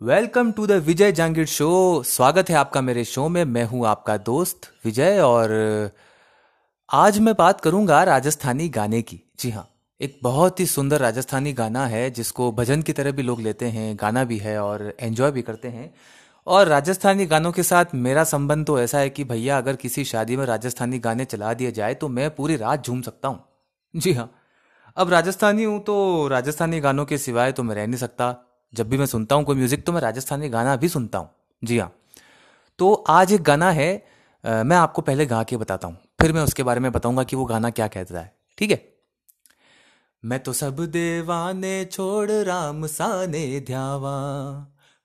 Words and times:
Welcome 0.00 0.50
to 0.52 0.66
the 0.66 0.72
Vijay 0.86 1.12
Jangir 1.12 1.46
show 1.46 2.02
स्वागत 2.02 2.50
है 2.50 2.56
आपका 2.56 2.80
मेरे 2.80 3.04
शो 3.04 3.28
में। 3.28 3.44
मैं 3.44 3.62
हूँ 3.64 3.86
आपका 3.86 4.16
दोस्त 4.16 4.68
विजय 4.84 5.20
और 5.20 5.50
आज 6.88 7.18
मैं 7.18 7.34
बात 7.34 7.60
करूँगा 7.60 8.02
राजस्थानी 8.02 8.68
गाने 8.68 9.00
की। 9.02 9.20
जी 9.40 9.50
हाँ 9.50 9.66
एक 10.00 10.18
बहुत 10.22 10.60
ही 10.60 10.66
सुंदर 10.66 11.00
राजस्थानी 11.00 11.52
गाना 11.52 11.86
है, 11.86 12.10
जिसको 12.10 12.50
भजन 12.52 12.82
की 12.82 12.92
तरह 12.92 13.12
भी 13.12 13.22
लोग 13.22 13.40
लेते 13.40 13.66
हैं, 13.66 13.96
गाना 14.00 14.24
भी 14.24 14.38
है 14.38 14.58
और 14.62 14.92
एंजॉय 15.00 15.30
भी 15.30 15.42
करते 15.42 15.68
हैं। 15.68 15.92
और 16.46 16.68
राजस्थानी 16.68 17.26
गानों 17.26 17.52
के 17.52 17.62
साथ 17.62 17.94
मेरा 17.94 18.24
संबंध 18.26 18.66
तो 18.66 18.80
ऐसा 18.80 18.98
है 18.98 19.10
कि 19.10 19.24
भैया, 19.24 19.58
अगर 19.58 19.76
किसी 19.76 20.04
शादी 20.04 20.36
में 20.36 20.44
राजस्थानी 20.46 20.98
गाने 20.98 21.24
चला 21.24 21.54
दिए 21.54 21.72
जाए 21.72 21.94
तो 21.94 22.08
मैं 22.08 22.34
पूरी 22.34 22.56
रात 22.56 22.86
झूम 22.86 23.00
सकता 23.02 23.28
हूँ। 23.28 23.44
जी 23.94 24.12
हाँ 24.12 24.30
अब 24.96 25.10
राजस्थानी 25.10 25.64
हूँ 25.64 25.80
तो 25.80 26.28
राजस्थानी 26.28 26.80
गानों 26.80 27.04
के 27.04 27.18
सिवाय 27.18 27.52
तो 27.52 27.62
मैं 27.62 27.74
रह 27.74 27.86
नहीं 27.86 27.98
सकता। 27.98 28.34
जब 28.74 28.88
भी 28.88 28.98
मैं 28.98 29.06
सुनता 29.06 29.34
हूँ 29.34 29.44
कोई 29.44 29.56
म्यूज़िक 29.56 29.86
तो 29.86 29.92
मैं 29.92 30.00
राजस्थानी 30.00 30.48
गाना 30.48 30.76
भी 30.76 30.88
सुनता 30.88 31.18
हूँ। 31.18 31.30
जी 31.64 31.78
हाँ। 31.78 31.92
तो 32.78 32.92
आज 33.08 33.32
एक 33.32 33.42
गाना 33.42 33.70
है 33.70 34.06
आ, 34.44 34.62
मैं 34.62 34.76
आपको 34.76 35.02
पहले 35.02 35.26
गा 35.26 35.42
के 35.42 35.56
बताता 35.56 35.88
हूँ। 35.88 35.96
फिर 36.20 36.32
मैं 36.32 36.42
उसके 36.42 36.62
बारे 36.62 36.80
में 36.80 36.92
बताऊँगा 36.92 37.22
कि 37.22 37.36
वो 37.36 37.44
गाना 37.44 37.70
क्या 37.70 37.88
कहता 37.88 38.20
है। 38.20 38.32
ठीक 38.58 38.70
है? 38.70 38.96
मैं 40.24 40.38
तो 40.40 40.52
सब 40.52 40.80
देवाने 40.80 41.84
छोड़ 41.84 42.30
राम 42.30 42.86
साने 42.86 43.60
ध्यावा। 43.60 44.16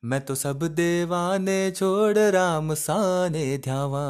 मैं 0.05 0.21
तो 0.21 0.35
सब 0.35 0.63
देवाने 0.63 1.71
छोड़ 1.71 2.17
राम 2.17 2.73
साने 2.73 3.57
ध्यावा। 3.57 4.03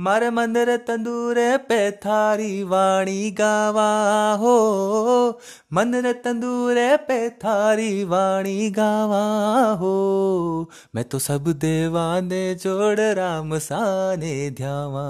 मारे 0.00 0.30
मंदिर 0.30 0.76
तंदूरे 0.76 1.56
पे 1.56 1.90
थारी 1.90 2.62
वाणी 2.62 3.30
गावा 3.30 4.32
हो। 4.32 5.40
मंदिर 5.72 6.12
तंदूरे 6.12 6.96
पे 6.96 7.30
थारी 7.30 8.04
वाणी 8.04 8.70
गावा 8.70 9.72
हो। 9.72 10.70
मैं 10.94 11.04
तो 11.04 11.18
सब 11.18 11.44
देवाने 11.48 12.54
छोड़ 12.54 13.00
राम 13.00 13.58
साने 13.58 14.50
ध्यावा। 14.50 15.08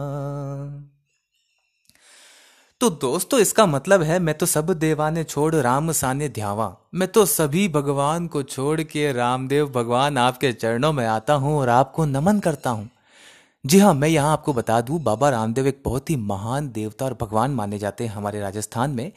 तो 2.82 2.88
दोस्तों, 2.90 3.38
इसका 3.40 3.64
मतलब 3.66 4.02
है, 4.02 4.18
मैं 4.18 4.34
तो 4.34 4.46
सब 4.46 4.70
देवाने 4.74 5.22
छोड़ 5.24 5.54
राम 5.54 5.90
साने 5.92 6.28
ध्यावा। 6.28 6.66
मैं 6.94 7.08
तो 7.08 7.24
सभी 7.26 7.68
भगवान 7.68 8.26
को 8.26 8.42
छोड़ 8.42 8.80
के 8.82 9.12
रामदेव 9.12 9.68
भगवान 9.68 10.18
आपके 10.18 10.52
चरणों 10.52 10.92
में 10.92 11.04
आता 11.06 11.34
हूँ 11.34 11.54
और 11.58 11.68
आपको 11.68 12.04
नमन 12.04 12.40
करता 12.40 12.70
हूँ। 12.70 12.88
जी 13.64 13.78
हाँ 13.78 13.92
मैं 13.94 14.08
यहाँ 14.08 14.32
आपको 14.32 14.52
बता 14.52 14.80
दूँ, 14.80 14.98
बाबा 15.00 15.30
रामदेव 15.30 15.66
एक 15.66 15.80
बहुत 15.84 16.10
ही 16.10 16.16
महान 16.16 16.70
देवता 16.72 17.04
और 17.04 17.16
भगवान 17.20 17.50
माने 17.50 17.78
जाते 17.78 18.06
हैं 18.06 18.12
हमारे 18.12 18.40
राजस्थान 18.40 18.90
में। 18.90 19.10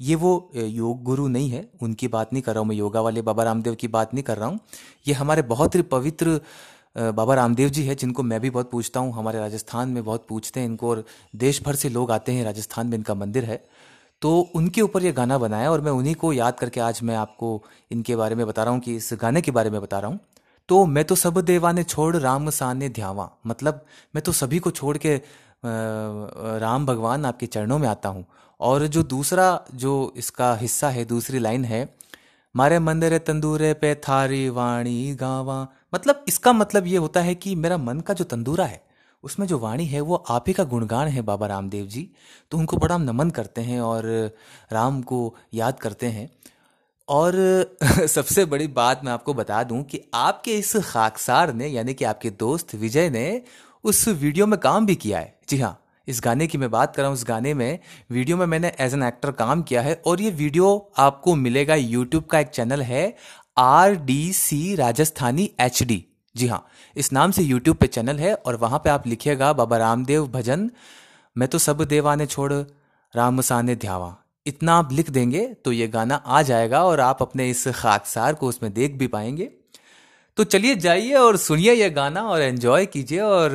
ये 0.00 0.14
वो 0.14 0.50
योग 0.54 1.02
गुरु 1.02 1.28
नहीं 1.28 1.50
है, 1.50 1.68
उनकी 1.82 2.08
बात 2.08 2.32
नहीं 2.32 2.42
कर 2.42 2.52
रहा 2.52 2.60
हूँ 2.60 2.68
मैं, 2.68 2.76
योगा 2.76 3.00
वाले 3.00 3.22
बाबा 3.22 3.44
रामदेव 3.44 3.74
की 3.74 3.88
बात 3.88 4.14
नहीं 4.14 4.24
कर 4.24 4.38
रहा 4.38 4.48
हूँ। 4.48 4.60
ये 5.08 5.14
हमारे 5.14 5.42
बहुत 5.44 5.74
ही 5.74 5.82
पवित्र 5.88 6.40
बाबा 6.96 7.34
रामदेव 7.34 7.68
जी 7.68 7.82
है, 7.82 7.94
जिनको 7.94 8.22
मैं 8.22 8.40
भी 8.40 8.50
बहुत 8.50 8.70
पूछता 8.70 9.00
हूँ, 9.00 9.12
हमारे 9.12 9.38
राजस्थान 9.38 9.88
में 9.88 10.04
बहुत 10.04 10.26
पूछते 10.28 10.60
हैं 10.60 10.66
इनको, 10.66 10.90
और 10.90 11.04
देश 11.36 11.62
भर 11.62 11.74
से 11.74 11.88
लोग 11.88 12.10
आते 12.10 12.32
हैं, 12.32 12.44
राजस्थान 12.44 12.86
में 12.86 12.96
इनका 12.98 13.14
मंदिर 13.14 13.44
है। 13.44 13.62
तो 14.22 14.38
उनके 14.54 14.80
ऊपर 14.80 15.04
ये 15.04 15.12
गाना 15.12 15.38
बनाया, 15.38 15.70
और 15.70 15.80
मैं 15.80 15.92
उन्हीं 15.92 16.14
को 16.14 16.32
याद 16.32 16.58
करके 16.58 16.80
आज 16.80 17.00
मैं 17.02 17.16
आपको 17.16 17.62
इनके 17.92 18.16
बारे 18.16 18.34
में 18.34 18.46
बता 18.46 18.62
रहा 18.62 18.72
हूँ 18.72 18.80
कि 18.80 18.96
इस 18.96 19.10
गाने 19.22 19.40
के 19.40 19.50
बारे 19.50 19.70
में 19.70 19.80
बता 19.80 19.98
रहा 19.98 20.10
हूँ। 20.10 20.20
तो 20.68 20.84
मैं 20.86 21.04
तो 21.04 21.14
सब 21.14 21.40
देवाने 21.40 21.82
छोड़, 21.84 22.16
राम 22.16 22.50
साने 22.50 22.88
ध्यावा। 22.88 23.30
मतलब 23.46 23.84
मैं 24.14 24.22
तो 24.24 24.32
सभी 24.32 24.58
को 24.58 24.70
छोड़ 24.70 24.96
के 24.96 25.14
राम 25.64 26.86
भगवान 26.86 27.24
आपके 27.24 27.46
चरणों 27.46 27.78
में 27.78 27.88
आता 27.88 28.08
हूँ। 28.08 28.24
और 28.60 28.86
जो 28.86 29.02
दूसरा, 29.02 29.64
जो 29.74 30.12
इसका 30.16 30.54
हिस्सा 30.54 30.88
है, 30.88 31.04
दूसरी 31.04 31.38
लाइन 31.38 31.64
है 31.64 31.84
मारे 32.56 32.78
मंदिर 32.78 33.18
तंदूरे 33.18 33.74
पे 33.74 33.94
थारी 33.94 34.48
वाणी 34.48 35.14
गावा। 35.14 35.68
मतलब 35.94 36.24
इसका 36.28 36.52
मतलब 36.52 36.86
ये 36.86 36.96
होता 36.96 37.20
है 37.20 37.34
कि 37.34 37.54
मेरा 37.54 37.78
मन 37.78 38.00
का 38.00 38.14
जो 38.14 38.24
तंदूरा 38.24 38.64
है, 38.64 38.86
उसमें 39.22 39.46
जो 39.46 39.58
वाणी 39.58 39.86
है, 39.86 40.00
वो 40.00 40.14
आप 40.14 40.44
ही 40.48 40.52
का 40.52 40.64
गुणगान 40.64 41.08
है, 41.08 41.22
बाबा 41.22 41.46
रामदेव 41.46 41.86
जी। 41.86 42.10
तो 42.50 42.58
उनको 42.58 42.76
बड़ा 42.76 42.94
हम 42.94 43.02
नमन 43.02 43.30
करते 43.30 43.60
हैं 43.60 43.80
और 43.80 44.30
राम 44.72 45.02
को 45.02 45.36
याद 45.54 45.80
करते 45.80 46.06
हैं। 46.06 46.30
और 47.08 47.34
सबसे 48.06 48.44
बड़ी 48.44 48.66
बात 48.66 49.00
मैं 49.04 49.12
आपको 49.12 49.34
बता 49.34 49.62
दूँ 49.62 49.82
कि 49.82 50.00
आपके 50.14 50.58
इस 50.58 50.76
खाकसार 50.76 51.54
ने, 51.54 51.66
यानी 51.66 51.94
कि 51.94 52.04
आपके 52.04 52.30
दोस्त 52.30 52.74
विजय 52.74 53.10
ने, 53.10 53.42
उस 53.84 54.08
वीडियो 54.08 54.46
में 54.46 54.60
काम 54.60 54.86
भी 54.86 54.94
किया 54.94 55.18
है। 55.18 55.38
जी 55.48 55.58
हाँ। 55.58 55.85
इस 56.08 56.20
गाने 56.24 56.46
की 56.46 56.58
मैं 56.58 56.70
बात 56.70 56.96
कर 56.96 57.02
रहा 57.02 57.08
हूँ 57.08 57.14
उस 57.14 57.24
गाने 57.28 57.54
में 57.54 57.78
वीडियो 58.10 58.36
में 58.36 58.46
मैंने 58.46 58.72
एज 58.80 58.94
एन 58.94 59.02
एक्टर 59.02 59.30
काम 59.32 59.62
किया 59.62 59.82
है 59.82 60.02
और 60.06 60.20
ये 60.20 60.30
वीडियो 60.30 60.92
आपको 60.98 61.34
मिलेगा 61.34 61.74
यूट्यूब 61.74 62.24
का 62.24 62.38
एक 62.38 62.48
चैनल 62.48 62.82
है 62.82 63.16
R 63.58 63.94
D 63.94 64.32
C 64.32 64.74
Rajasthani 64.74 65.50
H 65.60 65.82
D 65.82 66.04
जी 66.34 66.46
हाँ 66.46 66.64
इस 66.96 67.12
नाम 67.12 67.30
से 67.30 67.42
यूट्यूब 67.42 67.76
पे 67.76 67.86
चैनल 67.86 68.18
है 68.18 68.34
और 68.34 68.56
वहाँ 68.56 68.78
पे 68.78 68.90
आप 68.90 69.06
लिखिएगा, 69.06 69.52
बाबा 69.52 69.76
रामदेव 69.76 70.26
भजन, 70.28 70.70
मैं 71.36 71.48
तो 71.48 71.58
सब 71.58 71.82
देवाने 71.82 72.26
छोड़, 72.26 72.52
राम 73.14 73.40
साने 73.40 73.76
ध्यावा। 73.76 74.16
इतना 74.46 74.74
आप 74.74 74.92
लिख 74.92 75.10
देंगे 75.10 75.46
तो 75.64 75.72
ये 75.72 75.86
गाना 75.88 76.14
आ 76.16 76.42
जाएगा 76.42 76.82
और 76.84 77.00
आप 77.00 77.22
अपने 77.22 77.48
इस 77.50 77.66
खाकसार 77.68 78.34
को 78.34 78.48
उसमें 78.48 78.72
देख 78.72 78.94
भी 78.94 79.06
पाएँगे। 79.06 79.50
तो 80.36 80.44
चलिए 80.44 80.74
जाइए 80.74 81.14
और 81.14 81.36
सुनिए 81.36 81.72
यह 81.72 81.88
गाना 81.88 82.22
और 82.22 82.40
एंजॉय 82.40 82.86
कीजिए 82.86 83.20
और 83.20 83.50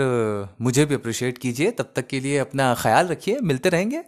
मुझे 0.62 0.86
भी 0.86 0.96
अप्रिशिएट 0.96 1.38
कीजिए। 1.38 1.72
तब 1.72 1.94
तक 1.96 2.08
के 2.08 2.20
लिए 2.20 2.38
अपना 2.38 2.76
ख्याल 2.80 3.08
रखिए। 3.08 3.40
मिलते 3.40 3.70
रहेंगे। 3.70 4.04